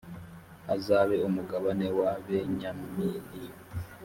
hazabe 0.67 1.15
umugabane 1.27 1.87
wa 1.99 2.11
benyamini 2.25 3.49